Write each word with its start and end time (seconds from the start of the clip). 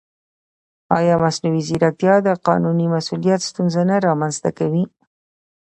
ایا 0.97 1.15
مصنوعي 1.23 1.61
ځیرکتیا 1.67 2.15
د 2.27 2.29
قانوني 2.47 2.85
مسؤلیت 2.95 3.41
ستونزه 3.49 3.81
نه 3.89 3.95
رامنځته 4.07 4.49
کوي؟ 4.59 4.83